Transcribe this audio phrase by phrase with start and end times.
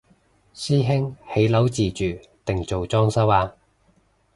[0.55, 3.53] 師兄起樓自住定做裝修啊？